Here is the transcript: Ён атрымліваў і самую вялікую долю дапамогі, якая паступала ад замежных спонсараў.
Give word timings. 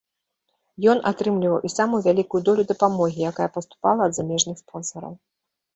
Ён 0.93 0.97
атрымліваў 1.11 1.59
і 1.69 1.71
самую 1.77 2.01
вялікую 2.07 2.41
долю 2.49 2.61
дапамогі, 2.73 3.19
якая 3.33 3.49
паступала 3.61 4.01
ад 4.11 4.21
замежных 4.21 4.55
спонсараў. 4.65 5.13